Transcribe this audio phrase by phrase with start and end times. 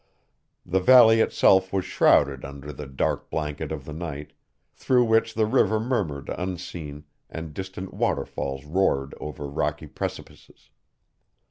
[0.65, 4.33] The valley itself was shrouded under the dark blanket of the night,
[4.73, 10.71] through which the river murmured unseen and distant waterfalls roared over rocky precipices.